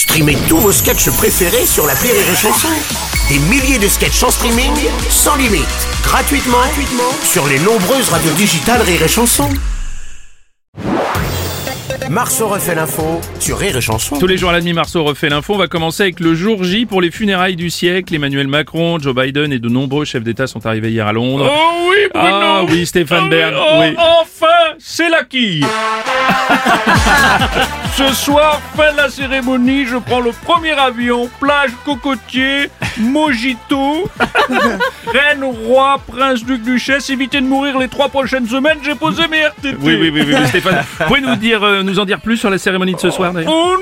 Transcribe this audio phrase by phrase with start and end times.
[0.00, 2.68] Streamez tous vos sketchs préférés sur la Rire et Chanson.
[3.28, 4.72] Des milliers de sketchs en streaming,
[5.10, 5.66] sans limite,
[6.02, 9.50] gratuitement, gratuitement sur les nombreuses radios digitales Rire et Chanson.
[12.08, 14.18] Marceau refait l'info sur Rire et Chanson.
[14.18, 15.52] Tous les jours à la demi, Marceau refait l'info.
[15.52, 18.14] On va commencer avec le jour J pour les funérailles du siècle.
[18.14, 21.48] Emmanuel Macron, Joe Biden et de nombreux chefs d'État sont arrivés hier à Londres.
[21.48, 23.96] Oh oui, Bruno Ah oui, Stéphane Ah oui, oh, oui.
[24.22, 24.46] Enfin,
[24.82, 25.64] c'est la quille
[27.96, 34.08] Ce soir, fin de la cérémonie, je prends le premier avion, plage cocotier, mojito,
[35.06, 39.42] reine, roi, prince, duc, duchesse, évitez de mourir les trois prochaines semaines, j'ai posé mes
[39.42, 39.76] RTT.
[39.80, 40.82] Oui, oui, oui, oui, Stéphane.
[41.06, 43.52] Pouvez nous dire, euh, nous en dire plus sur la cérémonie de ce soir d'ailleurs
[43.54, 43.76] Oh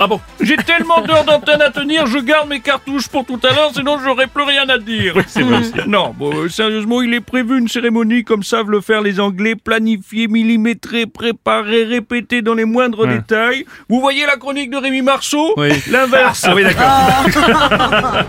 [0.00, 3.54] Ah bon J'ai tellement d'heures d'antenne à tenir, je garde mes cartouches pour tout à
[3.54, 5.14] l'heure, sinon j'aurais plus rien à dire.
[5.26, 5.72] c'est vrai aussi.
[5.86, 9.54] Non, bon, euh, sérieusement, il est prévu une cérémonie comme savent le faire les Anglais,
[9.56, 13.14] planifiée, millimétrée, préparée, répétée dans les moindres Ouais.
[13.18, 13.64] détails.
[13.88, 15.54] Vous voyez la chronique de Rémi Marceau?
[15.56, 15.70] Oui.
[15.90, 16.44] L'inverse.
[16.48, 18.24] Ah oui, d'accord.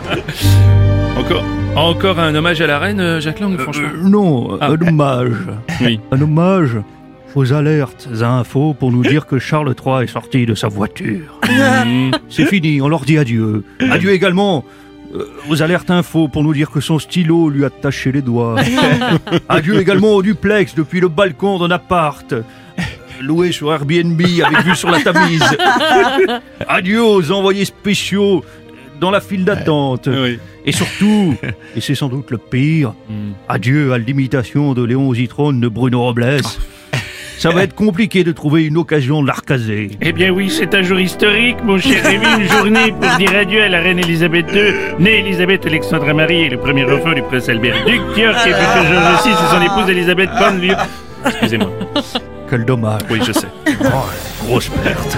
[1.17, 1.43] encore,
[1.75, 3.89] encore un hommage à la reine, euh, Jacques Lang, franchement.
[4.03, 4.67] Non, Ah.
[4.71, 5.37] un hommage.
[5.81, 5.99] Oui.
[6.11, 6.77] Un hommage
[7.35, 11.39] aux alertes à infos pour nous dire que Charles III est sorti de sa voiture.
[11.53, 12.11] Mmh.
[12.29, 13.63] C'est fini, on leur dit adieu.
[13.91, 14.63] Adieu également
[15.13, 18.55] euh, aux alertes infos pour nous dire que son stylo lui a taché les doigts.
[19.49, 22.33] adieu également au duplex depuis le balcon d'un appart.
[23.21, 25.43] Loué sur Airbnb avec vue sur la Tamise.
[26.67, 28.43] Adieu aux envoyés spéciaux
[28.99, 30.07] dans la file d'attente.
[30.11, 30.39] Oui.
[30.65, 31.35] Et surtout,
[31.75, 33.31] et c'est sans doute le pire, Mm.
[33.49, 36.41] adieu à l'imitation de Léon Zitrone de Bruno Robles.
[37.43, 39.91] Ça va être compliqué de trouver une occasion de l'arcaser.
[39.99, 43.61] Eh bien oui, c'est un jour historique, mon cher Rémi, une journée pour dire adieu
[43.61, 47.49] à la reine Elisabeth II, née Elisabeth Alexandra Marie et le premier enfant du prince
[47.49, 50.75] Albert Duc, qui a fait futur Georges VI et son épouse Elisabeth Bonlieu.
[51.25, 51.69] Excusez-moi.
[52.49, 53.01] Quel dommage.
[53.09, 53.49] Oui, je sais.
[54.45, 55.17] Grosse perte.